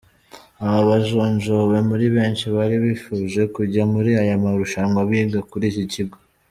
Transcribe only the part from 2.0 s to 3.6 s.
benshi bari bifuje